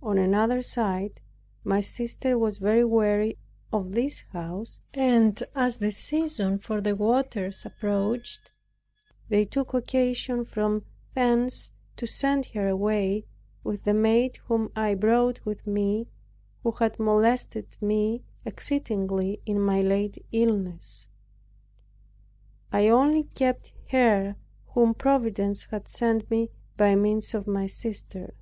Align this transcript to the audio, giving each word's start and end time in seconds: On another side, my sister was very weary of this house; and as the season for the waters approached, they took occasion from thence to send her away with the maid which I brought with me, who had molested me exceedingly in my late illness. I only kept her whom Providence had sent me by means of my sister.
On 0.00 0.16
another 0.16 0.62
side, 0.62 1.22
my 1.64 1.80
sister 1.80 2.38
was 2.38 2.58
very 2.58 2.84
weary 2.84 3.36
of 3.72 3.94
this 3.96 4.20
house; 4.30 4.78
and 4.94 5.42
as 5.56 5.78
the 5.78 5.90
season 5.90 6.60
for 6.60 6.80
the 6.80 6.94
waters 6.94 7.66
approached, 7.66 8.52
they 9.28 9.44
took 9.44 9.74
occasion 9.74 10.44
from 10.44 10.84
thence 11.14 11.72
to 11.96 12.06
send 12.06 12.46
her 12.54 12.68
away 12.68 13.26
with 13.64 13.82
the 13.82 13.92
maid 13.92 14.36
which 14.46 14.70
I 14.76 14.94
brought 14.94 15.44
with 15.44 15.66
me, 15.66 16.06
who 16.62 16.70
had 16.70 17.00
molested 17.00 17.76
me 17.80 18.22
exceedingly 18.44 19.40
in 19.46 19.60
my 19.60 19.80
late 19.80 20.18
illness. 20.30 21.08
I 22.70 22.86
only 22.86 23.24
kept 23.34 23.72
her 23.90 24.36
whom 24.74 24.94
Providence 24.94 25.64
had 25.72 25.88
sent 25.88 26.30
me 26.30 26.50
by 26.76 26.94
means 26.94 27.34
of 27.34 27.48
my 27.48 27.66
sister. 27.66 28.32